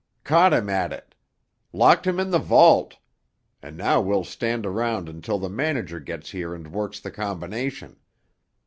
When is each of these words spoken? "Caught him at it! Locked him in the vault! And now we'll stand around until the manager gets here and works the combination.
"Caught 0.23 0.53
him 0.55 0.67
at 0.71 0.91
it! 0.91 1.13
Locked 1.71 2.07
him 2.07 2.19
in 2.19 2.31
the 2.31 2.39
vault! 2.39 2.97
And 3.61 3.77
now 3.77 4.01
we'll 4.01 4.23
stand 4.23 4.65
around 4.65 5.07
until 5.07 5.37
the 5.37 5.47
manager 5.47 5.99
gets 5.99 6.31
here 6.31 6.55
and 6.55 6.73
works 6.73 6.99
the 6.99 7.11
combination. 7.11 7.97